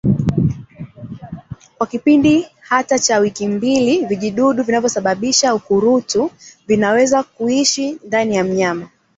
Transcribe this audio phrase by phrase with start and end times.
[1.77, 6.31] Kwa kipindi hata cha wiki mbili vijidudu vinavyosababisa ukurutu
[6.67, 8.89] vinaweza kuishi ndani ya mnyama